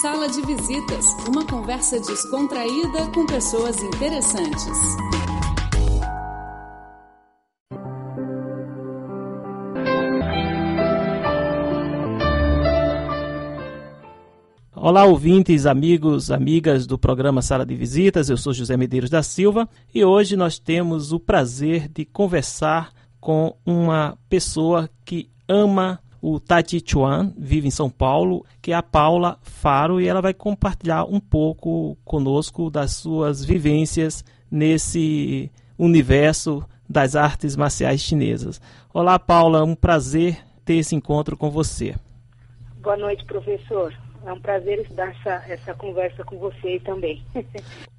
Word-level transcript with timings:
Sala 0.00 0.26
de 0.26 0.40
Visitas, 0.40 1.04
uma 1.28 1.44
conversa 1.46 2.00
descontraída 2.00 3.10
com 3.14 3.26
pessoas 3.26 3.76
interessantes. 3.82 4.78
Olá, 14.74 15.04
ouvintes, 15.04 15.66
amigos, 15.66 16.30
amigas 16.30 16.86
do 16.86 16.98
programa 16.98 17.42
Sala 17.42 17.66
de 17.66 17.74
Visitas. 17.74 18.30
Eu 18.30 18.38
sou 18.38 18.54
José 18.54 18.78
Medeiros 18.78 19.10
da 19.10 19.22
Silva 19.22 19.68
e 19.94 20.02
hoje 20.02 20.36
nós 20.36 20.58
temos 20.58 21.12
o 21.12 21.20
prazer 21.20 21.86
de 21.88 22.06
conversar 22.06 22.92
com 23.20 23.54
uma 23.66 24.16
pessoa 24.30 24.88
que 25.04 25.28
ama 25.46 26.00
o 26.22 26.38
Tati 26.38 26.80
Chuan, 26.86 27.34
vive 27.36 27.66
em 27.66 27.70
São 27.72 27.90
Paulo, 27.90 28.46
que 28.62 28.70
é 28.70 28.76
a 28.76 28.82
Paula 28.82 29.38
Faro, 29.42 30.00
e 30.00 30.06
ela 30.06 30.22
vai 30.22 30.32
compartilhar 30.32 31.04
um 31.04 31.18
pouco 31.18 31.98
conosco 32.04 32.70
das 32.70 32.92
suas 32.92 33.44
vivências 33.44 34.24
nesse 34.48 35.50
universo 35.76 36.64
das 36.88 37.16
artes 37.16 37.56
marciais 37.56 38.00
chinesas. 38.00 38.60
Olá, 38.94 39.18
Paula, 39.18 39.58
é 39.58 39.62
um 39.64 39.74
prazer 39.74 40.38
ter 40.64 40.76
esse 40.76 40.94
encontro 40.94 41.36
com 41.36 41.50
você. 41.50 41.96
Boa 42.80 42.96
noite, 42.96 43.24
professor. 43.24 43.92
É 44.24 44.32
um 44.32 44.40
prazer 44.40 44.86
dar 44.92 45.10
essa, 45.10 45.42
essa 45.48 45.74
conversa 45.74 46.22
com 46.22 46.38
você 46.38 46.80
também. 46.84 47.20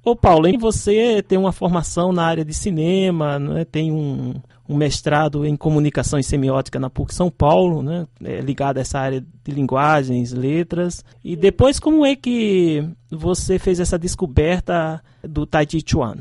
Ô 0.02 0.16
Paulo, 0.16 0.48
você 0.58 1.22
tem 1.22 1.36
uma 1.36 1.52
formação 1.52 2.10
na 2.10 2.24
área 2.24 2.44
de 2.44 2.54
cinema, 2.54 3.38
né? 3.38 3.66
tem 3.66 3.92
um, 3.92 4.40
um 4.68 4.76
mestrado 4.76 5.44
em 5.44 5.56
comunicação 5.56 6.18
e 6.18 6.24
semiótica 6.24 6.78
na 6.78 6.88
PUC 6.88 7.14
São 7.14 7.30
Paulo, 7.30 7.82
né? 7.82 8.06
É, 8.22 8.40
ligado 8.40 8.78
a 8.78 8.80
essa 8.80 8.98
área 8.98 9.20
de 9.20 9.52
linguagens, 9.52 10.32
letras. 10.32 11.04
E 11.22 11.36
depois, 11.36 11.78
como 11.78 12.04
é 12.04 12.16
que 12.16 12.82
você 13.10 13.58
fez 13.58 13.78
essa 13.80 13.98
descoberta 13.98 15.02
do 15.22 15.46
Tai 15.46 15.66
Chi 15.68 15.82
Chuan? 15.86 16.16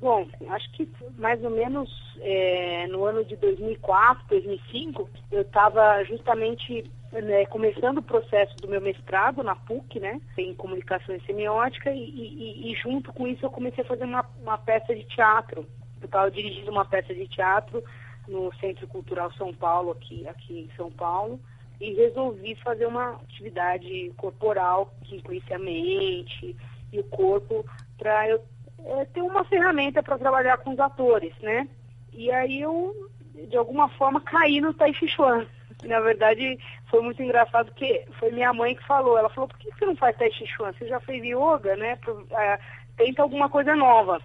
Bom, 0.00 0.26
acho 0.50 0.70
que 0.72 0.88
mais 1.18 1.42
ou 1.42 1.50
menos 1.50 1.88
é, 2.20 2.86
no 2.88 3.04
ano 3.04 3.24
de 3.24 3.36
2004, 3.36 4.24
2005, 4.28 5.08
eu 5.32 5.42
estava 5.42 6.04
justamente 6.04 6.84
né, 7.12 7.46
começando 7.46 7.98
o 7.98 8.02
processo 8.02 8.54
do 8.56 8.68
meu 8.68 8.80
mestrado 8.80 9.42
na 9.42 9.54
PUC, 9.54 10.00
né, 10.00 10.20
em 10.36 10.54
comunicação 10.54 11.14
e 11.14 11.20
semiótica, 11.22 11.90
e, 11.90 11.98
e, 11.98 12.72
e 12.72 12.74
junto 12.76 13.12
com 13.12 13.26
isso 13.26 13.44
eu 13.44 13.50
comecei 13.50 13.82
a 13.84 13.86
fazer 13.86 14.04
uma, 14.04 14.24
uma 14.42 14.58
peça 14.58 14.94
de 14.94 15.04
teatro. 15.04 15.66
Estava 16.06 16.30
dirigindo 16.30 16.70
uma 16.70 16.84
peça 16.84 17.14
de 17.14 17.26
teatro 17.28 17.82
no 18.26 18.52
Centro 18.54 18.86
Cultural 18.88 19.32
São 19.32 19.52
Paulo, 19.52 19.92
aqui, 19.92 20.26
aqui 20.28 20.60
em 20.60 20.76
São 20.76 20.90
Paulo, 20.90 21.40
e 21.80 21.92
resolvi 21.94 22.54
fazer 22.56 22.86
uma 22.86 23.10
atividade 23.12 24.12
corporal 24.16 24.92
que 25.04 25.16
incluísse 25.16 25.52
a 25.52 25.58
mente 25.58 26.56
e 26.92 26.98
o 26.98 27.04
corpo 27.04 27.64
para 27.98 28.28
eu 28.28 28.42
é, 28.84 29.04
ter 29.06 29.22
uma 29.22 29.44
ferramenta 29.44 30.02
para 30.02 30.18
trabalhar 30.18 30.58
com 30.58 30.70
os 30.70 30.78
atores, 30.78 31.34
né? 31.40 31.68
E 32.12 32.30
aí 32.30 32.60
eu, 32.60 32.94
de 33.48 33.56
alguma 33.56 33.88
forma, 33.90 34.20
caí 34.20 34.60
no 34.60 34.72
Tai 34.72 34.92
Chi 34.94 35.08
Chuan. 35.08 35.46
Na 35.84 36.00
verdade, 36.00 36.58
foi 36.88 37.02
muito 37.02 37.22
engraçado 37.22 37.66
porque 37.66 38.06
foi 38.18 38.30
minha 38.30 38.52
mãe 38.52 38.74
que 38.74 38.86
falou. 38.86 39.18
Ela 39.18 39.28
falou, 39.28 39.48
por 39.48 39.58
que 39.58 39.70
você 39.70 39.84
não 39.84 39.96
faz 39.96 40.16
Tai 40.16 40.30
Chi 40.32 40.46
Chuan? 40.46 40.72
Você 40.72 40.86
já 40.86 41.00
fez 41.00 41.22
yoga, 41.22 41.76
né? 41.76 41.98
É, 42.30 42.58
tenta 42.96 43.22
alguma 43.22 43.48
coisa 43.50 43.74
nova. 43.74 44.20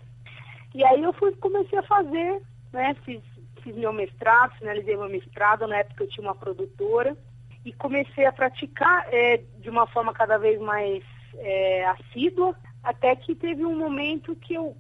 E 0.73 0.83
aí 0.83 1.03
eu 1.03 1.14
fui, 1.14 1.31
comecei 1.36 1.77
a 1.77 1.83
fazer, 1.83 2.41
né? 2.72 2.95
Fiz, 3.05 3.22
fiz 3.61 3.75
meu 3.75 3.91
mestrado, 3.91 4.58
finalizei 4.58 4.95
meu 4.95 5.09
mestrado, 5.09 5.67
na 5.67 5.78
época 5.78 6.03
eu 6.03 6.09
tinha 6.09 6.28
uma 6.28 6.36
produtora, 6.36 7.16
e 7.63 7.72
comecei 7.73 8.25
a 8.25 8.31
praticar 8.31 9.08
é, 9.13 9.38
de 9.59 9.69
uma 9.69 9.86
forma 9.88 10.13
cada 10.13 10.38
vez 10.38 10.59
mais 10.59 11.03
é, 11.36 11.86
assídua, 11.86 12.55
até 12.83 13.16
que 13.16 13.36
teve 13.36 13.66
um 13.66 13.78
momento 13.78 14.36
que 14.36 14.55
eu 14.55 14.75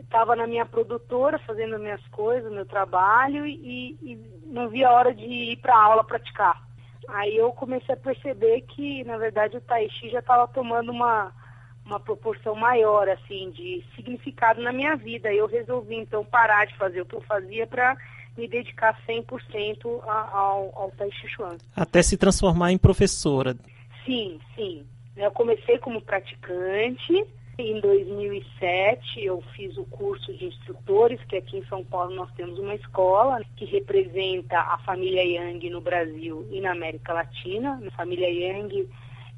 estava 0.00 0.34
na 0.34 0.46
minha 0.46 0.66
produtora 0.66 1.38
fazendo 1.40 1.78
minhas 1.78 2.04
coisas, 2.08 2.50
meu 2.50 2.66
trabalho, 2.66 3.46
e, 3.46 3.96
e 4.02 4.16
não 4.46 4.68
via 4.68 4.88
a 4.88 4.92
hora 4.92 5.14
de 5.14 5.24
ir 5.24 5.56
para 5.58 5.76
aula 5.76 6.04
praticar. 6.04 6.62
Aí 7.08 7.36
eu 7.36 7.52
comecei 7.52 7.94
a 7.94 7.98
perceber 7.98 8.62
que, 8.62 9.04
na 9.04 9.16
verdade, 9.16 9.56
o 9.56 9.60
Tai 9.60 9.88
Chi 9.90 10.10
já 10.10 10.20
estava 10.20 10.48
tomando 10.48 10.90
uma, 10.90 11.32
uma 11.84 12.00
proporção 12.00 12.54
maior, 12.54 13.08
assim, 13.08 13.50
de 13.50 13.84
significado 13.94 14.62
na 14.62 14.72
minha 14.72 14.96
vida. 14.96 15.32
Eu 15.32 15.46
resolvi, 15.46 15.96
então, 15.96 16.24
parar 16.24 16.66
de 16.66 16.76
fazer 16.76 17.00
o 17.00 17.06
que 17.06 17.14
eu 17.14 17.20
fazia 17.22 17.66
para 17.66 17.96
me 18.36 18.48
dedicar 18.48 18.98
100% 19.06 19.84
ao, 20.04 20.72
ao 20.74 20.90
Tai 20.96 21.10
Chi 21.12 21.28
Chuan. 21.28 21.56
Até 21.76 22.02
se 22.02 22.16
transformar 22.16 22.72
em 22.72 22.78
professora. 22.78 23.56
Sim, 24.04 24.40
sim. 24.54 24.84
Eu 25.16 25.30
comecei 25.30 25.78
como 25.78 26.00
praticante, 26.00 27.24
em 27.56 27.80
2007, 27.80 29.24
eu 29.24 29.40
fiz 29.54 29.76
o 29.78 29.84
curso 29.84 30.32
de 30.34 30.46
instrutores, 30.46 31.22
que 31.28 31.36
aqui 31.36 31.58
em 31.58 31.66
São 31.66 31.84
Paulo 31.84 32.12
nós 32.12 32.28
temos 32.32 32.58
uma 32.58 32.74
escola 32.74 33.40
que 33.56 33.64
representa 33.64 34.58
a 34.58 34.78
família 34.78 35.22
Yang 35.22 35.70
no 35.70 35.80
Brasil 35.80 36.48
e 36.50 36.60
na 36.60 36.72
América 36.72 37.12
Latina. 37.12 37.80
A 37.86 37.90
família 37.92 38.28
Yang 38.28 38.88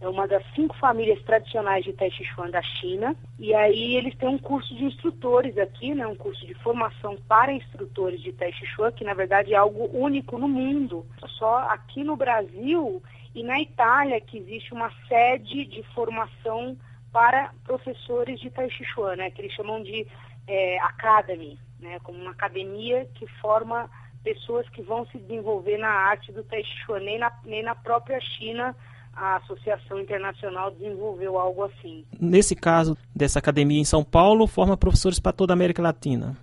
é 0.00 0.08
uma 0.08 0.28
das 0.28 0.44
cinco 0.54 0.76
famílias 0.76 1.22
tradicionais 1.22 1.84
de 1.84 1.92
Tai 1.92 2.10
Chi 2.10 2.24
Chuan 2.24 2.50
da 2.50 2.60
China. 2.60 3.16
E 3.38 3.54
aí 3.54 3.96
eles 3.96 4.14
têm 4.16 4.28
um 4.28 4.38
curso 4.38 4.74
de 4.74 4.84
instrutores 4.84 5.56
aqui, 5.56 5.94
né, 5.94 6.06
um 6.06 6.14
curso 6.14 6.46
de 6.46 6.54
formação 6.54 7.16
para 7.26 7.52
instrutores 7.52 8.20
de 8.20 8.32
Tai 8.32 8.52
Chi 8.52 8.66
Chuan, 8.66 8.92
que 8.92 9.04
na 9.04 9.14
verdade 9.14 9.54
é 9.54 9.56
algo 9.56 9.88
único 9.96 10.38
no 10.38 10.48
mundo. 10.48 11.06
Só 11.38 11.60
aqui 11.70 12.04
no 12.04 12.16
Brasil 12.16 13.02
e 13.34 13.42
na 13.42 13.58
Itália 13.60 14.20
que 14.20 14.38
existe 14.38 14.74
uma 14.74 14.90
sede 15.08 15.64
de 15.64 15.82
formação 15.94 16.76
para 17.10 17.52
professores 17.64 18.38
de 18.38 18.50
Tai 18.50 18.68
Chi 18.68 18.84
Chuan, 18.84 19.16
né, 19.16 19.30
que 19.30 19.40
eles 19.40 19.52
chamam 19.52 19.82
de 19.82 20.06
é, 20.46 20.78
academy, 20.80 21.58
né, 21.80 21.98
como 22.00 22.18
uma 22.18 22.32
academia 22.32 23.06
que 23.14 23.26
forma 23.40 23.90
pessoas 24.22 24.68
que 24.68 24.82
vão 24.82 25.06
se 25.06 25.18
desenvolver 25.18 25.78
na 25.78 25.88
arte 25.88 26.32
do 26.32 26.44
Tai 26.44 26.62
Chi 26.62 26.78
Chuan, 26.84 27.00
nem 27.00 27.18
na, 27.18 27.32
nem 27.46 27.62
na 27.62 27.74
própria 27.74 28.20
China 28.20 28.76
a 29.16 29.36
Associação 29.36 29.98
Internacional 29.98 30.70
desenvolveu 30.70 31.38
algo 31.38 31.64
assim. 31.64 32.04
Nesse 32.20 32.54
caso 32.54 32.96
dessa 33.14 33.38
academia 33.38 33.80
em 33.80 33.84
São 33.84 34.04
Paulo, 34.04 34.46
forma 34.46 34.76
professores 34.76 35.18
para 35.18 35.32
toda 35.32 35.52
a 35.52 35.56
América 35.56 35.82
Latina. 35.82 36.36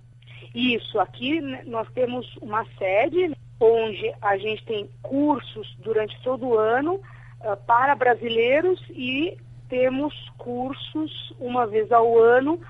Isso, 0.54 0.98
aqui 0.98 1.40
nós 1.66 1.88
temos 1.94 2.36
uma 2.36 2.64
sede 2.78 3.36
onde 3.60 4.12
a 4.20 4.36
gente 4.36 4.64
tem 4.64 4.88
cursos 5.02 5.74
durante 5.78 6.20
todo 6.22 6.46
o 6.46 6.58
ano 6.58 6.94
uh, 6.94 7.56
para 7.66 7.94
brasileiros 7.94 8.82
e 8.90 9.36
temos 9.68 10.14
cursos 10.36 11.32
uma 11.38 11.66
vez 11.66 11.90
ao 11.90 12.18
ano 12.18 12.60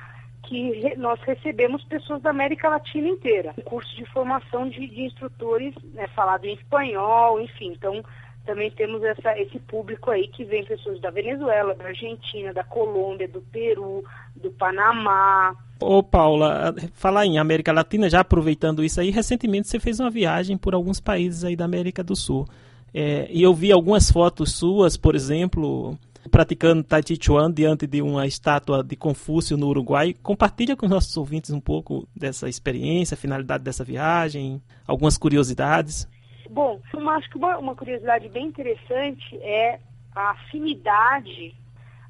que 0.44 0.72
re, 0.72 0.96
nós 0.96 1.20
recebemos 1.22 1.82
pessoas 1.84 2.22
da 2.22 2.30
América 2.30 2.68
Latina 2.68 3.08
inteira. 3.08 3.54
Um 3.58 3.62
curso 3.62 3.94
de 3.96 4.04
formação 4.06 4.68
de, 4.68 4.86
de 4.86 5.02
instrutores 5.02 5.74
né, 5.92 6.06
falado 6.08 6.44
em 6.44 6.54
espanhol, 6.54 7.40
enfim. 7.40 7.72
Então, 7.72 8.04
também 8.44 8.70
temos 8.70 9.02
essa, 9.02 9.38
esse 9.38 9.58
público 9.58 10.10
aí 10.10 10.28
que 10.28 10.44
vem 10.44 10.64
pessoas 10.64 11.00
da 11.00 11.10
Venezuela, 11.10 11.74
da 11.74 11.86
Argentina, 11.86 12.52
da 12.52 12.62
Colômbia, 12.62 13.26
do 13.26 13.40
Peru, 13.40 14.04
do 14.36 14.50
Panamá. 14.52 15.56
Ô 15.80 16.02
Paula, 16.02 16.74
falar 16.92 17.26
em 17.26 17.38
América 17.38 17.72
Latina, 17.72 18.08
já 18.08 18.20
aproveitando 18.20 18.84
isso 18.84 19.00
aí, 19.00 19.10
recentemente 19.10 19.68
você 19.68 19.80
fez 19.80 19.98
uma 19.98 20.10
viagem 20.10 20.56
por 20.56 20.74
alguns 20.74 21.00
países 21.00 21.44
aí 21.44 21.56
da 21.56 21.64
América 21.64 22.02
do 22.02 22.14
Sul. 22.14 22.46
É, 22.92 23.26
e 23.30 23.42
eu 23.42 23.52
vi 23.52 23.72
algumas 23.72 24.10
fotos 24.10 24.52
suas, 24.52 24.96
por 24.96 25.14
exemplo, 25.16 25.98
praticando 26.30 26.84
Tai 26.84 27.02
Chi 27.06 27.18
Chuan 27.20 27.50
diante 27.50 27.86
de 27.86 28.00
uma 28.00 28.26
estátua 28.26 28.84
de 28.84 28.94
Confúcio 28.94 29.56
no 29.56 29.66
Uruguai. 29.68 30.14
Compartilha 30.22 30.76
com 30.76 30.86
os 30.86 30.90
nossos 30.90 31.16
ouvintes 31.16 31.50
um 31.50 31.60
pouco 31.60 32.06
dessa 32.14 32.48
experiência, 32.48 33.16
finalidade 33.16 33.64
dessa 33.64 33.82
viagem, 33.82 34.62
algumas 34.86 35.18
curiosidades. 35.18 36.08
Bom, 36.50 36.80
eu 36.92 37.10
acho 37.10 37.30
que 37.30 37.36
uma, 37.36 37.58
uma 37.58 37.74
curiosidade 37.74 38.28
bem 38.28 38.46
interessante 38.46 39.36
é 39.38 39.80
a 40.14 40.30
afinidade. 40.30 41.54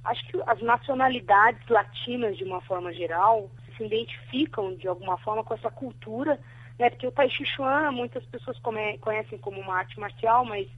Acho 0.05 0.27
que 0.29 0.41
as 0.47 0.61
nacionalidades 0.61 1.67
latinas, 1.69 2.37
de 2.37 2.45
uma 2.45 2.61
forma 2.63 2.93
geral, 2.93 3.51
se 3.77 3.85
identificam 3.85 4.75
de 4.75 4.89
alguma 4.89 5.17
forma 5.19 5.45
com 5.45 5.55
essa 5.55 5.71
cultura, 5.71 6.39
né? 6.79 6.91
Porque 6.91 7.07
o 7.07 7.13
Tai 7.13 7.29
Chi 7.31 7.45
Chuan, 7.47 7.93
muitas 7.93 8.25
pessoas 8.27 8.59
come, 8.59 8.99
conhecem 8.99 9.39
como 9.39 9.61
uma 9.61 9.77
arte 9.77 9.99
marcial, 9.99 10.45
mas 10.45 10.69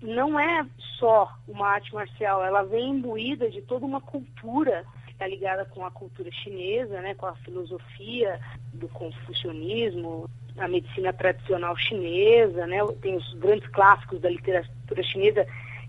não 0.00 0.38
é 0.38 0.66
só 0.98 1.32
uma 1.46 1.68
arte 1.68 1.94
marcial, 1.94 2.44
ela 2.44 2.64
vem 2.64 2.90
imbuída 2.90 3.48
de 3.48 3.62
toda 3.62 3.86
uma 3.86 4.00
cultura 4.00 4.84
que 5.06 5.12
está 5.12 5.26
ligada 5.26 5.64
com 5.66 5.86
a 5.86 5.90
cultura 5.90 6.30
chinesa, 6.32 7.00
né, 7.00 7.14
com 7.14 7.26
a 7.26 7.36
filosofia 7.36 8.40
do 8.74 8.88
confucionismo, 8.88 10.28
a 10.58 10.68
medicina 10.68 11.12
tradicional 11.12 11.76
chinesa, 11.76 12.66
né, 12.66 12.78
tem 13.00 13.16
os 13.16 13.34
grandes 13.34 13.68
clássicos 13.68 14.20
da 14.20 14.28
literatura 14.28 15.02
chinesa 15.02 15.46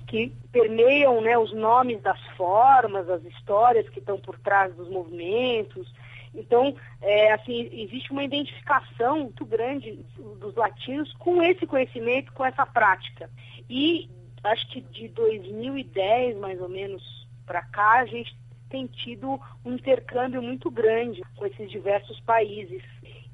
que 0.07 0.31
permeiam 0.51 1.21
né, 1.21 1.37
os 1.37 1.51
nomes 1.53 2.01
das 2.01 2.21
formas, 2.37 3.09
as 3.09 3.23
histórias 3.25 3.87
que 3.89 3.99
estão 3.99 4.19
por 4.19 4.37
trás 4.39 4.73
dos 4.75 4.89
movimentos. 4.89 5.91
Então, 6.35 6.75
é, 7.01 7.31
assim, 7.31 7.69
existe 7.71 8.11
uma 8.11 8.23
identificação 8.23 9.19
muito 9.19 9.45
grande 9.45 10.05
dos 10.39 10.55
latinos 10.55 11.11
com 11.13 11.41
esse 11.41 11.65
conhecimento, 11.65 12.33
com 12.33 12.45
essa 12.45 12.65
prática. 12.65 13.29
E 13.69 14.09
acho 14.43 14.67
que 14.69 14.81
de 14.81 15.07
2010, 15.09 16.37
mais 16.37 16.59
ou 16.61 16.69
menos, 16.69 17.27
para 17.45 17.61
cá, 17.61 17.99
a 17.99 18.05
gente 18.05 18.35
tem 18.69 18.87
tido 18.87 19.39
um 19.63 19.73
intercâmbio 19.73 20.41
muito 20.41 20.69
grande 20.71 21.21
com 21.35 21.45
esses 21.45 21.69
diversos 21.69 22.19
países. 22.21 22.81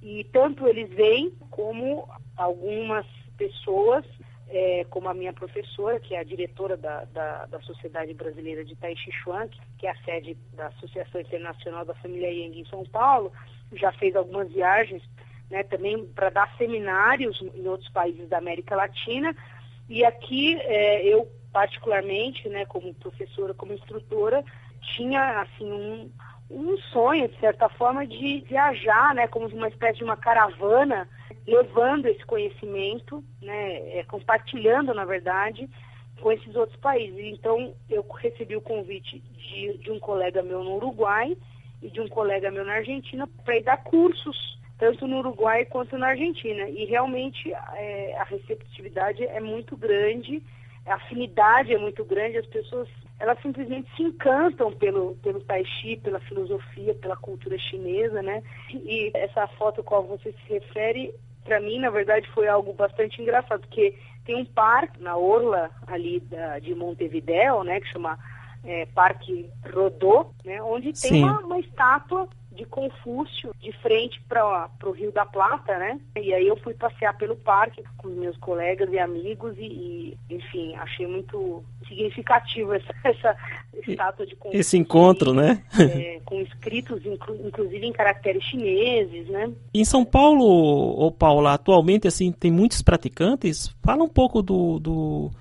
E 0.01 0.23
tanto 0.25 0.67
eles 0.67 0.89
vêm 0.89 1.31
como 1.49 2.07
algumas 2.35 3.05
pessoas, 3.37 4.05
é, 4.47 4.85
como 4.89 5.09
a 5.09 5.13
minha 5.13 5.33
professora, 5.33 5.99
que 5.99 6.15
é 6.15 6.19
a 6.19 6.23
diretora 6.23 6.77
da, 6.77 7.05
da, 7.05 7.45
da 7.45 7.59
Sociedade 7.61 8.13
Brasileira 8.13 8.63
de 8.63 8.75
Tai 8.75 8.95
Chi 8.95 9.11
Chuan, 9.11 9.47
que 9.77 9.85
é 9.85 9.91
a 9.91 10.03
sede 10.03 10.37
da 10.53 10.67
Associação 10.67 11.21
Internacional 11.21 11.85
da 11.85 11.93
Família 11.95 12.29
Yang 12.31 12.61
em 12.61 12.65
São 12.65 12.83
Paulo, 12.85 13.31
já 13.73 13.91
fez 13.93 14.15
algumas 14.15 14.51
viagens 14.51 15.03
né, 15.49 15.63
também 15.63 16.05
para 16.07 16.29
dar 16.29 16.55
seminários 16.57 17.41
em 17.41 17.67
outros 17.67 17.89
países 17.89 18.27
da 18.29 18.37
América 18.37 18.75
Latina. 18.75 19.35
E 19.87 20.05
aqui 20.05 20.55
é, 20.61 21.05
eu, 21.05 21.27
particularmente, 21.51 22.47
né, 22.47 22.65
como 22.65 22.93
professora, 22.93 23.53
como 23.53 23.73
instrutora, 23.73 24.43
tinha 24.95 25.41
assim 25.41 25.71
um, 25.71 26.11
um 26.49 26.77
sonho, 26.91 27.27
de 27.27 27.39
certa 27.39 27.69
forma, 27.69 28.05
de 28.05 28.41
viajar, 28.41 29.13
né, 29.13 29.27
como 29.27 29.47
uma 29.47 29.67
espécie 29.67 29.99
de 29.99 30.03
uma 30.03 30.17
caravana, 30.17 31.07
levando 31.45 32.07
esse 32.07 32.25
conhecimento, 32.25 33.23
né, 33.41 33.97
é, 33.97 34.03
compartilhando, 34.03 34.93
na 34.93 35.05
verdade, 35.05 35.69
com 36.21 36.31
esses 36.31 36.55
outros 36.55 36.77
países. 36.79 37.19
Então, 37.19 37.73
eu 37.89 38.05
recebi 38.17 38.55
o 38.55 38.61
convite 38.61 39.19
de, 39.19 39.77
de 39.77 39.91
um 39.91 39.99
colega 39.99 40.41
meu 40.41 40.63
no 40.63 40.75
Uruguai 40.75 41.37
e 41.81 41.89
de 41.89 42.01
um 42.01 42.07
colega 42.07 42.51
meu 42.51 42.65
na 42.65 42.73
Argentina 42.73 43.27
para 43.45 43.57
ir 43.57 43.63
dar 43.63 43.83
cursos, 43.83 44.59
tanto 44.77 45.07
no 45.07 45.19
Uruguai 45.19 45.65
quanto 45.65 45.97
na 45.97 46.07
Argentina. 46.07 46.67
E 46.67 46.85
realmente 46.85 47.53
é, 47.53 48.17
a 48.17 48.23
receptividade 48.23 49.23
é 49.23 49.39
muito 49.39 49.77
grande, 49.77 50.41
a 50.85 50.95
afinidade 50.95 51.73
é 51.73 51.77
muito 51.77 52.03
grande, 52.03 52.37
as 52.37 52.47
pessoas 52.47 52.89
elas 53.19 53.39
simplesmente 53.41 53.89
se 53.95 54.03
encantam 54.03 54.71
pelo, 54.71 55.15
pelo 55.17 55.41
tai 55.41 55.63
chi, 55.65 55.97
pela 55.97 56.19
filosofia, 56.21 56.95
pela 56.95 57.17
cultura 57.17 57.57
chinesa, 57.57 58.21
né? 58.21 58.41
E 58.73 59.11
essa 59.13 59.45
foto 59.47 59.81
a 59.81 59.83
qual 59.83 60.03
você 60.03 60.31
se 60.31 60.53
refere, 60.53 61.13
para 61.43 61.59
mim, 61.59 61.79
na 61.79 61.89
verdade, 61.89 62.29
foi 62.33 62.47
algo 62.47 62.73
bastante 62.73 63.21
engraçado, 63.21 63.61
porque 63.61 63.93
tem 64.25 64.35
um 64.35 64.45
parque 64.45 65.01
na 65.01 65.17
orla 65.17 65.69
ali 65.87 66.19
da, 66.21 66.59
de 66.59 66.73
Montevideo, 66.75 67.63
né, 67.63 67.79
que 67.79 67.87
chama 67.87 68.17
é, 68.63 68.85
Parque 68.87 69.49
Rodô, 69.73 70.27
né, 70.45 70.61
onde 70.61 70.93
tem 70.93 71.23
uma, 71.23 71.39
uma, 71.39 71.59
estátua 71.59 72.27
de 72.59 72.65
Confúcio 72.65 73.55
de 73.61 73.71
frente 73.81 74.21
para 74.27 74.69
o 74.83 74.91
Rio 74.91 75.13
da 75.13 75.25
Plata, 75.25 75.77
né? 75.77 75.97
E 76.17 76.33
aí 76.33 76.45
eu 76.45 76.57
fui 76.57 76.73
passear 76.73 77.17
pelo 77.17 77.37
parque 77.37 77.81
com 77.97 78.09
meus 78.09 78.35
colegas 78.37 78.91
e 78.91 78.99
amigos 78.99 79.57
e, 79.57 79.63
e 79.63 80.17
enfim, 80.29 80.75
achei 80.75 81.07
muito 81.07 81.63
significativo 81.87 82.73
essa, 82.73 82.93
essa 83.05 83.37
estátua 83.87 84.25
de 84.25 84.35
Confúcio. 84.35 84.59
Esse 84.59 84.77
encontro, 84.77 85.33
né? 85.33 85.63
É, 85.79 86.19
com 86.25 86.41
escritos, 86.41 87.05
inclu, 87.05 87.47
inclusive 87.47 87.85
em 87.85 87.93
caracteres 87.93 88.43
chineses, 88.43 89.29
né? 89.29 89.49
Em 89.73 89.85
São 89.85 90.03
Paulo, 90.03 90.43
ou 90.43 91.09
Paula, 91.11 91.53
atualmente 91.53 92.09
assim 92.09 92.31
tem 92.33 92.51
muitos 92.51 92.81
praticantes. 92.81 93.73
Fala 93.81 94.03
um 94.03 94.09
pouco 94.09 94.41
do, 94.41 94.79
do 94.79 95.31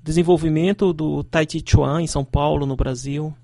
desenvolvimento 0.00 0.92
do 0.92 1.24
Tai 1.24 1.44
Chi 1.50 1.60
Chuan 1.66 2.02
em 2.02 2.06
São 2.06 2.24
Paulo, 2.24 2.64
no 2.64 2.76
Brasil. 2.76 3.34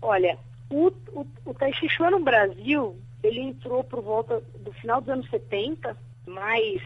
Olha, 0.00 0.38
o, 0.70 0.88
o, 1.12 1.26
o 1.44 1.54
Tai 1.54 1.72
Chi 1.72 1.88
Chuan 1.88 2.10
no 2.10 2.20
Brasil, 2.20 2.96
ele 3.22 3.40
entrou 3.40 3.84
por 3.84 4.02
volta 4.02 4.42
do 4.60 4.72
final 4.72 5.00
dos 5.00 5.10
anos 5.10 5.30
70, 5.30 5.96
mais 6.26 6.82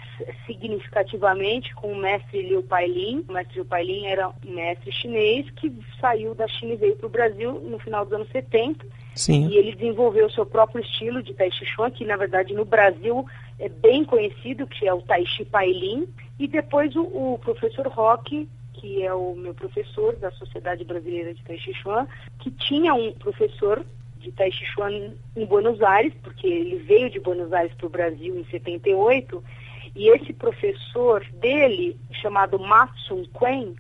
significativamente 0.47 1.75
com 1.75 1.93
o 1.93 1.97
mestre 1.97 2.43
Liu 2.43 2.63
Pailin. 2.63 3.25
O 3.29 3.33
mestre 3.33 3.57
Liu 3.57 3.65
Pailin 3.65 4.07
era 4.07 4.29
um 4.29 4.55
mestre 4.55 4.93
chinês 4.93 5.49
que 5.53 5.73
saiu 5.99 6.35
da 6.35 6.47
China 6.47 6.75
e 6.75 6.77
veio 6.77 6.97
para 6.97 7.07
o 7.07 7.11
Brasil 7.11 7.53
no 7.53 7.79
final 7.79 8.05
dos 8.05 8.13
anos 8.13 8.29
70. 8.31 8.85
Sim. 9.15 9.49
E 9.49 9.57
ele 9.57 9.75
desenvolveu 9.75 10.27
o 10.27 10.31
seu 10.31 10.45
próprio 10.45 10.83
estilo 10.83 11.23
de 11.23 11.35
Tai 11.35 11.51
Chi 11.51 11.65
Chuan, 11.65 11.91
que 11.91 12.05
na 12.05 12.17
verdade 12.17 12.53
no 12.53 12.65
Brasil 12.65 13.25
é 13.59 13.69
bem 13.69 14.05
conhecido, 14.05 14.67
que 14.67 14.87
é 14.87 14.93
o 14.93 15.03
Tai 15.03 15.25
Chi 15.25 15.45
Pailin. 15.45 16.07
E 16.39 16.47
depois 16.47 16.95
o, 16.95 17.03
o 17.03 17.39
professor 17.39 17.87
Roque 17.87 18.49
que 18.81 19.03
é 19.03 19.13
o 19.13 19.35
meu 19.35 19.53
professor 19.53 20.17
da 20.17 20.31
Sociedade 20.31 20.85
Brasileira 20.85 21.35
de 21.35 21.45
Tai 21.45 21.59
Chi 21.59 21.75
Chuan, 21.75 22.09
que 22.39 22.51
tinha 22.51 22.95
um 22.95 23.13
professor 23.13 23.85
de 24.17 24.33
Tai 24.33 24.51
Chi 24.51 24.65
Chuan 24.65 25.13
em 25.37 25.45
Buenos 25.45 25.83
Aires, 25.83 26.15
porque 26.23 26.47
ele 26.47 26.77
veio 26.77 27.11
de 27.11 27.21
Buenos 27.21 27.53
Aires 27.53 27.75
para 27.75 27.87
o 27.87 27.91
Brasil 27.91 28.39
em 28.39 28.45
78, 28.47 29.45
e 29.95 30.09
esse 30.09 30.33
professor 30.33 31.23
dele, 31.35 31.99
chamado 32.23 32.59
Matsun 32.59 33.25
Quen, 33.39 33.77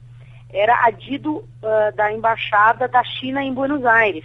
era 0.50 0.84
adido 0.84 1.36
uh, 1.36 1.96
da 1.96 2.12
embaixada 2.12 2.86
da 2.86 3.02
China 3.02 3.42
em 3.42 3.54
Buenos 3.54 3.84
Aires. 3.86 4.24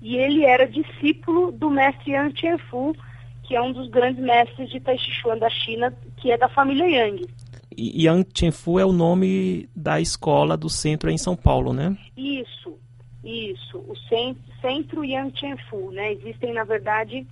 E 0.00 0.16
ele 0.16 0.44
era 0.44 0.68
discípulo 0.68 1.50
do 1.50 1.68
mestre 1.68 2.12
Yang 2.12 2.34
Qianfu, 2.34 2.94
que 3.42 3.56
é 3.56 3.60
um 3.60 3.72
dos 3.72 3.88
grandes 3.88 4.22
mestres 4.22 4.70
de 4.70 4.78
Tai 4.78 4.96
Chi 4.96 5.10
Chuan 5.10 5.38
da 5.38 5.50
China, 5.50 5.92
que 6.18 6.30
é 6.30 6.38
da 6.38 6.48
família 6.48 6.86
Yang. 6.86 7.26
Yang 7.78 8.26
Chenfu 8.34 8.78
é 8.78 8.84
o 8.84 8.92
nome 8.92 9.68
da 9.74 10.00
escola 10.00 10.56
do 10.56 10.68
centro 10.68 11.10
em 11.10 11.18
São 11.18 11.36
Paulo, 11.36 11.72
né? 11.72 11.96
Isso, 12.16 12.78
isso. 13.24 13.78
O 13.78 13.94
centro 14.60 15.04
Yang 15.04 15.38
Chenfu, 15.38 15.90
né? 15.90 16.12
Existem, 16.12 16.52
na 16.52 16.64
verdade, 16.64 17.26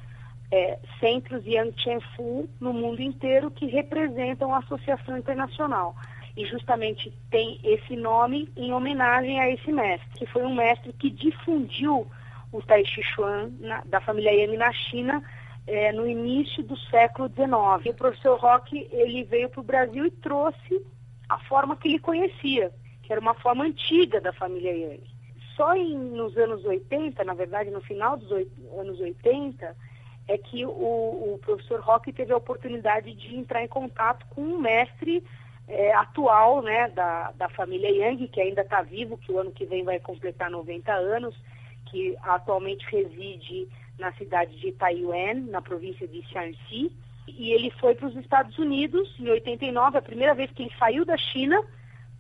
é, 0.51 0.79
centros 0.99 1.45
Yang 1.47 1.83
Chenfu 1.83 2.49
no 2.61 2.73
mundo 2.73 3.01
inteiro 3.01 3.51
que 3.51 3.67
representam 3.67 4.55
a 4.55 4.59
Associação 4.59 5.17
Internacional. 5.17 5.95
E 6.37 6.47
justamente 6.47 7.13
tem 7.31 7.61
esse 7.65 7.97
nome 7.97 8.49
em 8.57 8.73
homenagem 8.73 9.41
a 9.41 9.51
esse 9.51 9.71
mestre, 9.73 10.09
que 10.17 10.27
foi 10.27 10.45
um 10.45 10.55
mestre 10.55 10.93
que 10.93 11.11
difundiu 11.11 12.07
o 12.53 12.63
Tai 12.63 12.85
Chi 12.85 13.03
Chuan 13.03 13.51
na, 13.61 13.83
da 13.85 14.01
família 14.01 14.33
Yang 14.33 14.57
na 14.57 14.73
China 14.73 15.23
é, 15.67 15.93
no 15.93 16.07
início 16.07 16.63
do 16.63 16.77
século 16.77 17.29
XIX. 17.29 17.95
O 17.95 17.97
professor 17.97 18.39
Roque 18.39 18.89
ele 18.91 19.25
veio 19.25 19.49
para 19.49 19.61
o 19.61 19.65
Brasil 19.65 20.07
e 20.07 20.11
trouxe 20.11 20.85
a 21.29 21.39
forma 21.39 21.77
que 21.77 21.89
ele 21.89 21.99
conhecia, 21.99 22.73
que 23.03 23.13
era 23.13 23.21
uma 23.21 23.35
forma 23.35 23.65
antiga 23.65 24.21
da 24.21 24.33
família 24.33 24.73
Yang. 24.73 25.09
Só 25.57 25.75
em, 25.75 25.97
nos 25.97 26.37
anos 26.37 26.65
80, 26.65 27.23
na 27.25 27.35
verdade, 27.35 27.71
no 27.71 27.81
final 27.81 28.17
dos 28.17 28.31
anos 28.79 28.99
80, 28.99 29.77
é 30.27 30.39
que 30.39 30.65
o, 30.65 30.71
o 30.71 31.41
professor 31.43 31.81
Roque 31.81 32.13
teve 32.13 32.33
a 32.33 32.37
oportunidade 32.37 33.13
de 33.15 33.37
entrar 33.37 33.63
em 33.63 33.69
contato 33.69 34.27
com 34.31 34.41
um 34.41 34.59
mestre 34.59 35.25
é, 35.69 35.93
atual 35.95 36.63
né, 36.63 36.89
da, 36.89 37.31
da 37.33 37.49
família 37.49 37.91
Yang, 37.91 38.29
que 38.29 38.41
ainda 38.41 38.63
está 38.63 38.83
vivo, 38.83 39.19
que 39.19 39.31
o 39.31 39.39
ano 39.39 39.53
que 39.53 39.65
vem 39.65 39.85
vai 39.85 40.01
completar 40.01 40.51
90 40.51 40.93
anos, 40.93 41.35
que 41.87 42.17
atualmente 42.23 42.85
reside 42.91 43.69
na 44.01 44.13
cidade 44.15 44.59
de 44.59 44.73
Taiyuan, 44.73 45.35
na 45.49 45.63
província 45.63 46.09
de 46.09 46.23
Shaanxi, 46.29 46.91
e 47.29 47.53
ele 47.53 47.71
foi 47.73 47.95
para 47.95 48.09
os 48.09 48.17
Estados 48.17 48.59
Unidos 48.59 49.09
em 49.21 49.29
89, 49.29 49.99
a 49.99 50.03
primeira 50.03 50.35
vez 50.35 50.51
que 50.51 50.63
ele 50.63 50.73
saiu 50.79 51.05
da 51.05 51.17
China 51.17 51.63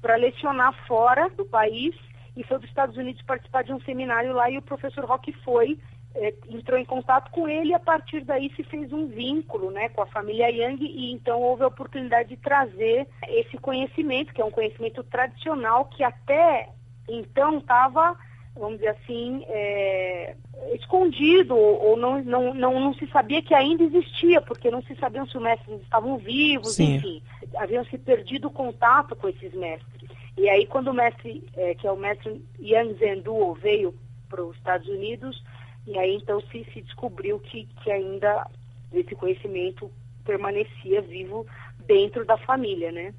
para 0.00 0.16
lecionar 0.16 0.72
fora 0.86 1.28
do 1.30 1.44
país 1.44 1.94
e 2.36 2.44
foi 2.44 2.58
para 2.58 2.64
os 2.64 2.70
Estados 2.70 2.96
Unidos 2.96 3.22
participar 3.22 3.64
de 3.64 3.72
um 3.72 3.80
seminário 3.80 4.32
lá 4.32 4.50
e 4.50 4.58
o 4.58 4.62
professor 4.62 5.04
Rock 5.04 5.32
foi, 5.44 5.78
é, 6.14 6.34
entrou 6.48 6.78
em 6.78 6.84
contato 6.84 7.30
com 7.30 7.48
ele 7.48 7.70
e 7.70 7.74
a 7.74 7.78
partir 7.80 8.24
daí 8.24 8.52
se 8.54 8.62
fez 8.64 8.92
um 8.92 9.08
vínculo 9.08 9.70
né, 9.70 9.88
com 9.88 10.02
a 10.02 10.06
família 10.06 10.48
Yang 10.48 10.84
e 10.84 11.12
então 11.12 11.40
houve 11.40 11.62
a 11.62 11.68
oportunidade 11.68 12.30
de 12.30 12.36
trazer 12.36 13.06
esse 13.28 13.56
conhecimento, 13.58 14.32
que 14.32 14.40
é 14.40 14.44
um 14.44 14.50
conhecimento 14.50 15.02
tradicional 15.04 15.86
que 15.86 16.02
até 16.02 16.68
então 17.08 17.58
estava 17.58 18.16
vamos 18.60 18.78
dizer 18.78 18.90
assim, 18.90 19.42
é, 19.48 20.36
escondido, 20.74 21.56
ou 21.56 21.96
não, 21.96 22.22
não, 22.22 22.54
não, 22.54 22.78
não 22.78 22.94
se 22.94 23.06
sabia 23.08 23.42
que 23.42 23.54
ainda 23.54 23.82
existia, 23.82 24.40
porque 24.40 24.70
não 24.70 24.82
se 24.82 24.94
sabiam 24.96 25.26
se 25.26 25.36
os 25.36 25.42
mestres 25.42 25.80
estavam 25.80 26.18
vivos, 26.18 26.74
Sim. 26.74 26.96
enfim, 26.96 27.22
haviam 27.56 27.84
se 27.86 27.96
perdido 27.96 28.48
o 28.48 28.52
contato 28.52 29.16
com 29.16 29.28
esses 29.28 29.52
mestres. 29.54 30.10
E 30.36 30.48
aí 30.48 30.66
quando 30.66 30.88
o 30.88 30.94
mestre, 30.94 31.42
é, 31.56 31.74
que 31.74 31.86
é 31.86 31.90
o 31.90 31.96
mestre 31.96 32.44
Yang 32.60 32.94
Zhenduo, 32.98 33.54
veio 33.54 33.94
para 34.28 34.44
os 34.44 34.56
Estados 34.56 34.86
Unidos, 34.88 35.42
e 35.86 35.98
aí 35.98 36.14
então 36.14 36.40
se, 36.42 36.64
se 36.72 36.82
descobriu 36.82 37.40
que, 37.40 37.66
que 37.82 37.90
ainda 37.90 38.46
esse 38.92 39.14
conhecimento 39.14 39.90
permanecia 40.24 41.00
vivo 41.00 41.46
dentro 41.86 42.24
da 42.26 42.36
família, 42.36 42.92
né? 42.92 43.14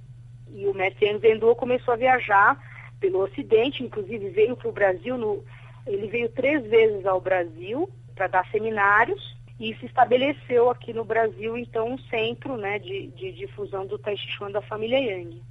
E 0.54 0.68
o 0.68 0.74
mestre 0.74 1.08
Yang 1.08 1.28
Zhenduo 1.28 1.56
começou 1.56 1.96
a 1.96 1.98
viajar 1.98 2.71
pelo 3.02 3.24
Ocidente, 3.24 3.84
inclusive 3.84 4.30
veio 4.30 4.56
para 4.56 4.70
o 4.70 4.72
Brasil, 4.72 5.18
no, 5.18 5.44
ele 5.86 6.08
veio 6.08 6.30
três 6.30 6.64
vezes 6.68 7.06
ao 7.06 7.20
Brasil 7.20 7.90
para 8.16 8.28
dar 8.28 8.50
seminários 8.52 9.36
e 9.60 9.76
se 9.76 9.86
estabeleceu 9.88 10.70
aqui 10.70 10.94
no 10.94 11.04
Brasil, 11.04 11.58
então, 11.58 11.94
um 11.94 11.98
centro 11.98 12.56
né, 12.56 12.80
de, 12.80 13.08
de 13.08 13.32
difusão 13.34 13.86
do 13.86 13.98
Tai 13.98 14.16
Chi 14.16 14.28
Chuan 14.32 14.52
da 14.52 14.62
família 14.62 14.98
Yang. 14.98 15.42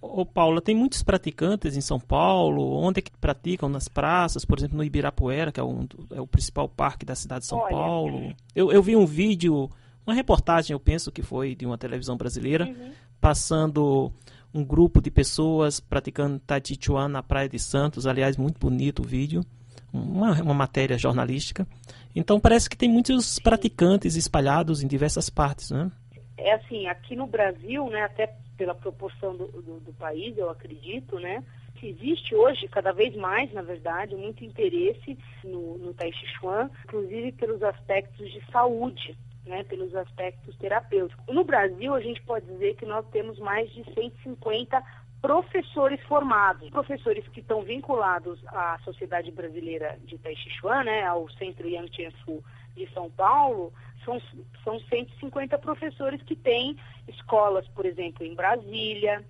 Ô 0.00 0.24
Paula, 0.26 0.60
tem 0.60 0.74
muitos 0.74 1.02
praticantes 1.02 1.76
em 1.76 1.80
São 1.80 1.98
Paulo, 1.98 2.76
onde 2.76 2.98
é 2.98 3.02
que 3.02 3.10
praticam? 3.18 3.68
Nas 3.68 3.88
praças, 3.88 4.44
por 4.44 4.58
exemplo, 4.58 4.76
no 4.76 4.84
Ibirapuera, 4.84 5.50
que 5.50 5.58
é, 5.58 5.64
um, 5.64 5.86
é 6.12 6.20
o 6.20 6.26
principal 6.26 6.68
parque 6.68 7.04
da 7.04 7.14
cidade 7.14 7.40
de 7.40 7.46
São 7.46 7.58
Olha, 7.58 7.70
Paulo. 7.70 8.34
Eu, 8.54 8.70
eu 8.70 8.82
vi 8.82 8.94
um 8.94 9.06
vídeo, 9.06 9.70
uma 10.06 10.14
reportagem, 10.14 10.72
eu 10.72 10.80
penso 10.80 11.10
que 11.10 11.22
foi 11.22 11.54
de 11.54 11.66
uma 11.66 11.78
televisão 11.78 12.16
brasileira, 12.16 12.66
Uhum. 12.66 12.92
passando 13.20 14.12
um 14.56 14.64
grupo 14.64 15.00
de 15.00 15.10
pessoas 15.10 15.80
praticando 15.80 16.38
Tai 16.38 16.60
Chi 16.64 16.78
Chuan 16.80 17.08
na 17.08 17.22
Praia 17.22 17.48
de 17.48 17.58
Santos. 17.58 18.06
Aliás, 18.06 18.36
muito 18.36 18.58
bonito 18.58 19.02
o 19.02 19.06
vídeo. 19.06 19.44
uma, 19.92 20.40
uma 20.42 20.54
matéria 20.54 20.96
jornalística. 20.96 21.66
Então 22.14 22.40
parece 22.40 22.68
que 22.68 22.76
tem 22.76 22.88
muitos 22.88 23.38
praticantes 23.38 24.16
espalhados 24.16 24.82
em 24.82 24.86
diversas 24.86 25.28
partes, 25.28 25.70
né? 25.70 25.90
É 26.38 26.52
assim, 26.52 26.86
aqui 26.86 27.16
no 27.16 27.26
Brasil, 27.26 27.88
né, 27.88 28.02
até 28.02 28.34
pela 28.56 28.74
proporção 28.74 29.36
do, 29.36 29.46
do, 29.46 29.80
do 29.80 29.92
país, 29.94 30.36
eu 30.36 30.50
acredito, 30.50 31.18
né, 31.18 31.42
existe 31.86 32.34
hoje, 32.34 32.68
cada 32.68 32.92
vez 32.92 33.14
mais, 33.16 33.52
na 33.52 33.62
verdade, 33.62 34.14
muito 34.14 34.44
interesse 34.44 35.16
no, 35.44 35.78
no 35.78 35.94
Tai 35.94 36.12
Chi 36.12 36.26
Chuan, 36.38 36.70
inclusive 36.84 37.32
pelos 37.32 37.62
aspectos 37.62 38.30
de 38.32 38.44
saúde, 38.50 39.16
né, 39.46 39.64
pelos 39.64 39.94
aspectos 39.94 40.56
terapêuticos. 40.56 41.24
No 41.28 41.44
Brasil, 41.44 41.94
a 41.94 42.00
gente 42.00 42.20
pode 42.22 42.46
dizer 42.46 42.74
que 42.76 42.84
nós 42.84 43.06
temos 43.10 43.38
mais 43.38 43.70
de 43.72 43.84
150 43.94 44.82
professores 45.22 46.00
formados, 46.02 46.68
professores 46.70 47.26
que 47.28 47.40
estão 47.40 47.62
vinculados 47.62 48.38
à 48.48 48.78
Sociedade 48.84 49.30
Brasileira 49.30 49.98
de 50.04 50.18
Tai 50.18 50.34
Chi 50.36 50.50
Chuan, 50.50 50.84
né, 50.84 51.04
ao 51.04 51.28
Centro 51.30 51.66
Yang 51.66 51.96
Chen 51.96 52.10
Fu 52.24 52.44
de 52.76 52.88
São 52.92 53.10
Paulo, 53.10 53.72
são, 54.04 54.20
são 54.62 54.78
150 54.78 55.58
professores 55.58 56.22
que 56.22 56.36
têm 56.36 56.76
escolas, 57.08 57.66
por 57.68 57.86
exemplo, 57.86 58.24
em 58.24 58.34
Brasília, 58.34 59.24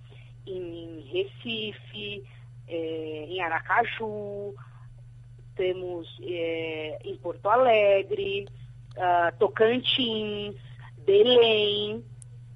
em 0.46 1.00
Recife, 1.12 2.24
é, 2.68 3.26
em 3.28 3.40
Aracaju, 3.40 4.54
temos 5.54 6.06
é, 6.22 6.98
em 7.04 7.16
Porto 7.16 7.48
Alegre, 7.48 8.46
uh, 8.96 9.36
Tocantins, 9.38 10.54
Belém, 11.04 12.04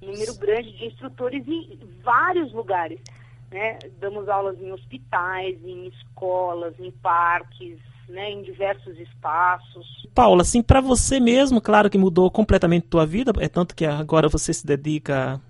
número 0.01 0.35
grande 0.35 0.71
de 0.77 0.85
instrutores 0.85 1.47
em 1.47 1.79
vários 2.03 2.51
lugares. 2.53 2.99
Né? 3.51 3.79
Damos 3.99 4.27
aulas 4.29 4.59
em 4.61 4.71
hospitais, 4.71 5.57
em 5.63 5.87
escolas, 5.87 6.73
em 6.79 6.91
parques, 6.91 7.77
né, 8.11 8.31
em 8.31 8.43
diversos 8.43 8.97
espaços. 8.99 10.07
Paula, 10.13 10.41
assim, 10.41 10.61
para 10.61 10.81
você 10.81 11.19
mesmo, 11.19 11.61
claro 11.61 11.89
que 11.89 11.97
mudou 11.97 12.29
completamente 12.29 12.85
a 12.85 12.89
tua 12.89 13.05
vida, 13.05 13.31
é 13.39 13.47
tanto 13.47 13.75
que 13.75 13.85
agora 13.85 14.27
você 14.27 14.53
se 14.53 14.65
dedica 14.65 15.41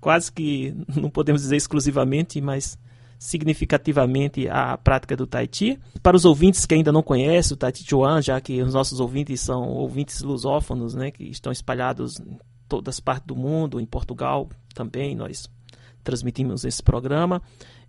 quase 0.00 0.30
que, 0.30 0.74
não 0.94 1.10
podemos 1.10 1.42
dizer 1.42 1.56
exclusivamente, 1.56 2.40
mas 2.40 2.78
significativamente 3.22 4.48
à 4.48 4.76
prática 4.76 5.16
do 5.16 5.28
Tai 5.28 5.48
Chi. 5.50 5.78
Para 6.02 6.16
os 6.16 6.24
ouvintes 6.24 6.66
que 6.66 6.74
ainda 6.74 6.90
não 6.90 7.04
conhecem 7.04 7.54
o 7.54 7.56
Tai 7.56 7.72
Chi 7.72 7.84
Chuan, 7.88 8.20
já 8.20 8.40
que 8.40 8.60
os 8.60 8.74
nossos 8.74 8.98
ouvintes 8.98 9.40
são 9.40 9.68
ouvintes 9.68 10.22
lusófonos, 10.22 10.92
né, 10.92 11.12
que 11.12 11.22
estão 11.22 11.52
espalhados 11.52 12.18
em 12.18 12.36
todas 12.68 12.96
as 12.96 13.00
partes 13.00 13.24
do 13.24 13.36
mundo, 13.36 13.78
em 13.78 13.86
Portugal 13.86 14.48
também, 14.74 15.14
nós 15.14 15.48
transmitimos 16.02 16.64
esse 16.64 16.82
programa. 16.82 17.40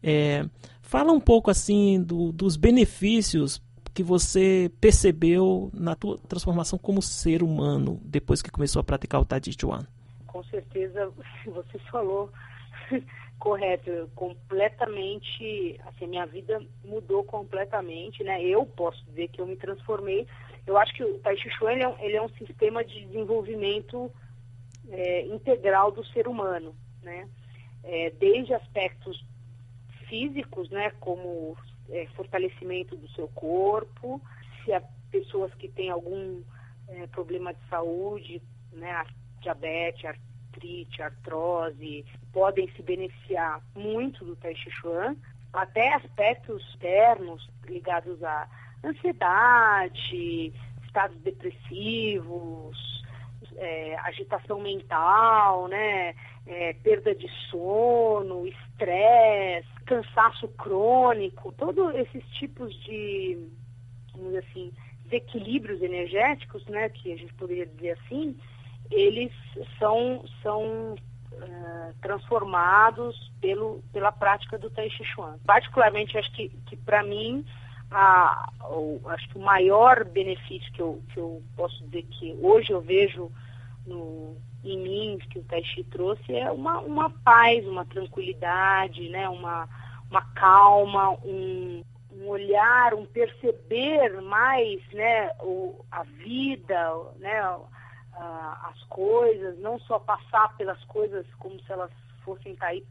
É, 0.03 0.45
fala 0.83 1.11
um 1.11 1.19
pouco 1.19 1.49
assim 1.49 1.99
do, 1.99 2.31
dos 2.31 2.55
benefícios 2.55 3.59
que 3.91 4.03
você 4.03 4.71
percebeu 4.79 5.71
na 5.73 5.95
tua 5.95 6.19
transformação 6.29 6.77
como 6.77 7.01
ser 7.01 7.41
humano 7.41 7.99
depois 8.05 8.43
que 8.43 8.51
começou 8.51 8.79
a 8.79 8.83
praticar 8.83 9.19
o 9.19 9.25
Tai 9.25 9.41
Chi 9.43 9.55
Chuan. 9.59 9.87
Com 10.27 10.43
certeza, 10.43 11.11
você 11.47 11.79
falou 11.91 12.29
correto, 13.43 14.09
completamente, 14.15 15.77
assim, 15.85 16.07
minha 16.07 16.25
vida 16.25 16.65
mudou 16.81 17.25
completamente, 17.25 18.23
né? 18.23 18.41
Eu 18.41 18.65
posso 18.65 19.03
dizer 19.07 19.27
que 19.27 19.41
eu 19.41 19.45
me 19.45 19.57
transformei. 19.57 20.25
Eu 20.65 20.77
acho 20.77 20.93
que 20.93 21.03
o 21.03 21.19
Tai 21.19 21.35
Chi 21.35 21.49
Chuan 21.49 21.73
ele 21.73 21.83
é, 21.83 21.89
um, 21.89 21.99
ele 21.99 22.15
é 22.15 22.21
um 22.21 22.29
sistema 22.29 22.85
de 22.85 23.03
desenvolvimento 23.05 24.09
é, 24.89 25.25
integral 25.25 25.91
do 25.91 26.05
ser 26.05 26.25
humano, 26.25 26.73
né? 27.01 27.27
É, 27.83 28.11
desde 28.11 28.53
aspectos 28.53 29.21
físicos, 30.07 30.69
né, 30.69 30.93
como 31.01 31.57
é, 31.89 32.05
fortalecimento 32.15 32.95
do 32.95 33.09
seu 33.09 33.27
corpo, 33.27 34.21
se 34.63 34.71
há 34.71 34.81
pessoas 35.11 35.53
que 35.55 35.67
têm 35.67 35.89
algum 35.89 36.41
é, 36.87 37.07
problema 37.07 37.53
de 37.53 37.59
saúde, 37.69 38.41
né, 38.71 39.05
diabetes, 39.41 40.15
artrose, 41.01 42.05
podem 42.31 42.69
se 42.71 42.81
beneficiar 42.81 43.61
muito 43.75 44.23
do 44.23 44.35
Tai 44.35 44.55
Chi 44.55 44.71
Chuan, 44.71 45.15
até 45.51 45.93
aspectos 45.93 46.63
externos 46.69 47.49
ligados 47.65 48.23
à 48.23 48.47
ansiedade, 48.83 50.53
estados 50.85 51.17
depressivos, 51.21 53.03
é, 53.57 53.95
agitação 53.99 54.59
mental, 54.61 55.67
né, 55.67 56.15
é, 56.45 56.73
perda 56.73 57.15
de 57.15 57.29
sono, 57.49 58.47
estresse, 58.47 59.67
cansaço 59.85 60.47
crônico, 60.49 61.51
todos 61.53 61.95
esses 61.95 62.23
tipos 62.31 62.73
de, 62.83 63.47
vamos 64.13 64.33
dizer 64.33 64.45
assim, 64.49 64.73
desequilíbrios 65.05 65.81
energéticos, 65.81 66.65
né, 66.65 66.89
que 66.89 67.13
a 67.13 67.17
gente 67.17 67.33
poderia 67.35 67.65
dizer 67.65 67.97
assim, 68.03 68.35
eles 68.93 69.31
são, 69.79 70.23
são 70.41 70.93
uh, 70.93 71.93
transformados 72.01 73.31
pelo, 73.41 73.83
pela 73.91 74.11
prática 74.11 74.57
do 74.57 74.69
Tai 74.69 74.89
Chi 74.89 75.03
Chuan. 75.03 75.37
Particularmente, 75.45 76.17
acho 76.17 76.31
que, 76.33 76.49
que 76.67 76.75
para 76.77 77.03
mim, 77.03 77.45
a, 77.91 78.49
o, 78.69 79.01
acho 79.05 79.27
que 79.29 79.37
o 79.37 79.41
maior 79.41 80.05
benefício 80.05 80.71
que 80.73 80.81
eu, 80.81 81.01
que 81.13 81.19
eu 81.19 81.41
posso 81.55 81.83
dizer 81.85 82.03
que 82.03 82.37
hoje 82.41 82.71
eu 82.71 82.81
vejo 82.81 83.31
no, 83.85 84.37
em 84.63 84.77
mim, 84.77 85.19
que 85.29 85.39
o 85.39 85.43
Tai 85.43 85.63
Chi 85.63 85.83
trouxe, 85.83 86.33
é 86.33 86.49
uma, 86.51 86.79
uma 86.79 87.09
paz, 87.09 87.65
uma 87.67 87.85
tranquilidade, 87.85 89.09
né? 89.09 89.27
uma, 89.27 89.67
uma 90.09 90.21
calma, 90.33 91.11
um, 91.23 91.83
um 92.11 92.27
olhar, 92.27 92.93
um 92.93 93.05
perceber 93.05 94.21
mais 94.21 94.81
né? 94.93 95.31
o, 95.41 95.83
a 95.91 96.03
vida, 96.03 96.93
né? 97.19 97.41
Uh, 98.15 98.67
as 98.69 98.83
coisas, 98.83 99.59
não 99.59 99.79
só 99.79 99.99
passar 99.99 100.55
pelas 100.57 100.83
coisas 100.85 101.25
como 101.39 101.59
se 101.61 101.71
elas 101.71 101.91
fossem 102.23 102.55
cair 102.55 102.85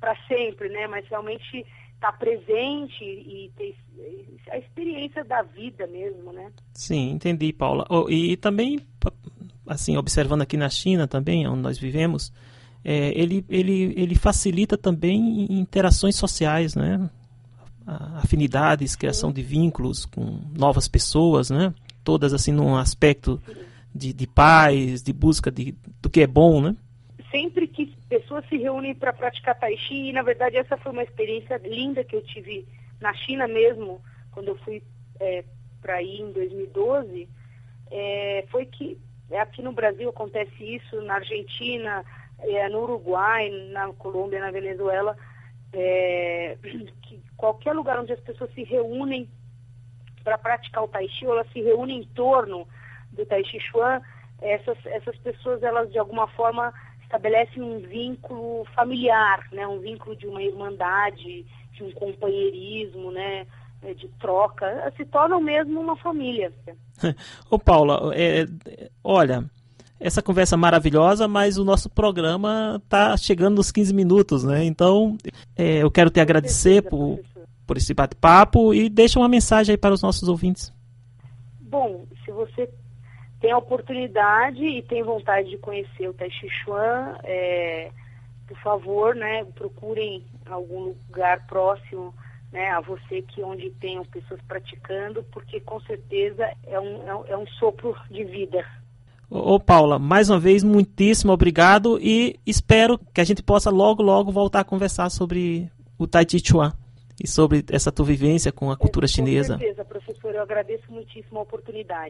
para 0.00 0.16
sempre, 0.28 0.68
né? 0.68 0.86
Mas 0.86 1.06
realmente 1.08 1.66
estar 1.94 2.12
tá 2.12 2.18
presente 2.18 3.04
e 3.04 3.50
ter 3.56 3.76
a 4.50 4.58
experiência 4.58 5.24
da 5.24 5.42
vida 5.42 5.86
mesmo, 5.86 6.32
né? 6.32 6.50
Sim, 6.72 7.10
entendi, 7.10 7.52
Paula. 7.52 7.86
Oh, 7.88 8.08
e 8.08 8.36
também, 8.36 8.80
assim, 9.66 9.96
observando 9.96 10.42
aqui 10.42 10.56
na 10.56 10.68
China 10.68 11.06
também, 11.06 11.46
onde 11.46 11.60
nós 11.60 11.78
vivemos, 11.78 12.32
é, 12.84 13.12
ele, 13.18 13.44
ele, 13.48 13.92
ele 13.96 14.14
facilita 14.14 14.76
também 14.78 15.46
interações 15.50 16.16
sociais, 16.16 16.74
né? 16.74 17.10
Afinidades, 18.16 18.94
criação 18.94 19.30
Sim. 19.30 19.34
de 19.34 19.42
vínculos 19.42 20.06
com 20.06 20.40
novas 20.56 20.86
pessoas, 20.86 21.50
né? 21.50 21.74
Todas 22.04 22.32
assim 22.32 22.52
num 22.52 22.76
aspecto 22.76 23.40
Sim 23.44 23.69
de, 23.94 24.12
de 24.12 24.26
paz, 24.26 25.02
de 25.02 25.12
busca 25.12 25.50
de, 25.50 25.74
do 26.00 26.08
que 26.08 26.20
é 26.20 26.26
bom, 26.26 26.60
né? 26.60 26.76
Sempre 27.30 27.68
que 27.68 27.86
pessoas 28.08 28.44
se 28.48 28.56
reúnem 28.56 28.94
para 28.94 29.12
praticar 29.12 29.58
Tai 29.58 29.76
Chi, 29.76 30.08
e 30.08 30.12
na 30.12 30.22
verdade 30.22 30.56
essa 30.56 30.76
foi 30.76 30.92
uma 30.92 31.02
experiência 31.02 31.60
linda 31.64 32.02
que 32.02 32.16
eu 32.16 32.22
tive 32.22 32.66
na 33.00 33.14
China 33.14 33.46
mesmo, 33.46 34.00
quando 34.32 34.48
eu 34.48 34.56
fui 34.58 34.82
é, 35.18 35.44
para 35.80 36.02
ir 36.02 36.20
em 36.20 36.32
2012, 36.32 37.28
é, 37.90 38.44
foi 38.50 38.66
que 38.66 38.98
aqui 39.38 39.62
no 39.62 39.72
Brasil 39.72 40.08
acontece 40.08 40.62
isso, 40.62 41.00
na 41.02 41.14
Argentina, 41.14 42.04
é, 42.40 42.68
no 42.68 42.82
Uruguai, 42.82 43.48
na 43.72 43.92
Colômbia, 43.92 44.40
na 44.40 44.50
Venezuela, 44.50 45.16
é, 45.72 46.56
que 47.02 47.22
qualquer 47.36 47.72
lugar 47.72 47.98
onde 48.00 48.12
as 48.12 48.20
pessoas 48.20 48.52
se 48.54 48.64
reúnem 48.64 49.28
para 50.22 50.36
praticar 50.36 50.84
o 50.84 50.88
Tai 50.88 51.08
Chi, 51.08 51.24
elas 51.24 51.50
se 51.52 51.60
reúnem 51.62 52.00
em 52.00 52.06
torno 52.08 52.66
do 53.12 53.24
Tai 53.26 53.44
Chi 53.44 53.58
Chuan, 53.60 54.00
essas, 54.40 54.78
essas 54.86 55.16
pessoas, 55.18 55.62
elas 55.62 55.90
de 55.90 55.98
alguma 55.98 56.26
forma 56.28 56.72
estabelecem 57.02 57.62
um 57.62 57.80
vínculo 57.80 58.64
familiar, 58.74 59.46
né? 59.52 59.66
um 59.66 59.80
vínculo 59.80 60.16
de 60.16 60.26
uma 60.26 60.42
irmandade, 60.42 61.44
de 61.72 61.84
um 61.84 61.90
companheirismo, 61.92 63.10
né? 63.10 63.46
É, 63.82 63.94
de 63.94 64.06
troca, 64.20 64.92
se 64.94 65.06
tornam 65.06 65.40
mesmo 65.40 65.80
uma 65.80 65.96
família. 65.96 66.52
Ô 67.50 67.58
Paula, 67.58 68.14
é, 68.14 68.46
olha, 69.02 69.42
essa 69.98 70.20
conversa 70.20 70.54
maravilhosa, 70.54 71.26
mas 71.26 71.56
o 71.56 71.64
nosso 71.64 71.88
programa 71.88 72.78
está 72.84 73.16
chegando 73.16 73.56
nos 73.56 73.72
15 73.72 73.94
minutos, 73.94 74.44
né? 74.44 74.64
Então, 74.64 75.16
é, 75.56 75.82
eu 75.82 75.90
quero 75.90 76.10
te 76.10 76.20
agradecer 76.20 76.82
por, 76.82 77.20
por 77.66 77.78
esse 77.78 77.94
bate-papo 77.94 78.74
e 78.74 78.90
deixa 78.90 79.18
uma 79.18 79.28
mensagem 79.28 79.72
aí 79.72 79.78
para 79.78 79.94
os 79.94 80.02
nossos 80.02 80.28
ouvintes. 80.28 80.70
Bom, 81.60 82.04
se 82.24 82.30
você 82.32 82.68
tem 83.40 83.52
a 83.52 83.58
oportunidade 83.58 84.64
e 84.64 84.82
tem 84.82 85.02
vontade 85.02 85.50
de 85.50 85.58
conhecer 85.58 86.08
o 86.08 86.14
Tai 86.14 86.30
Chi 86.30 86.48
Chuan, 86.48 87.16
é, 87.24 87.90
por 88.46 88.58
favor, 88.58 89.14
né, 89.14 89.44
procurem 89.54 90.24
algum 90.46 90.94
lugar 91.08 91.46
próximo 91.46 92.14
né, 92.52 92.68
a 92.70 92.80
você 92.80 93.22
que 93.22 93.42
onde 93.42 93.70
tenham 93.80 94.04
pessoas 94.04 94.40
praticando, 94.46 95.24
porque 95.32 95.60
com 95.60 95.80
certeza 95.82 96.50
é 96.66 96.78
um, 96.78 97.08
é 97.08 97.14
um, 97.14 97.26
é 97.26 97.36
um 97.36 97.46
sopro 97.46 97.96
de 98.10 98.24
vida. 98.24 98.64
Ô 99.30 99.60
Paula, 99.60 99.98
mais 99.98 100.28
uma 100.28 100.40
vez, 100.40 100.64
muitíssimo 100.64 101.32
obrigado 101.32 101.98
e 102.00 102.38
espero 102.44 102.98
que 103.14 103.20
a 103.20 103.24
gente 103.24 103.42
possa 103.42 103.70
logo, 103.70 104.02
logo 104.02 104.32
voltar 104.32 104.60
a 104.60 104.64
conversar 104.64 105.08
sobre 105.08 105.70
o 105.96 106.06
Tai 106.06 106.26
Chi 106.28 106.40
Chuan. 106.44 106.72
e 107.22 107.28
sobre 107.28 107.62
essa 107.70 107.92
tua 107.92 108.06
vivência 108.06 108.50
com 108.50 108.70
a 108.70 108.76
cultura 108.76 109.04
é, 109.04 109.08
chinesa. 109.08 109.52
Com 109.52 109.60
certeza, 109.60 109.84
professor, 109.84 110.34
eu 110.34 110.42
agradeço 110.42 110.90
muitíssimo 110.90 111.38
a 111.38 111.42
oportunidade. 111.42 112.08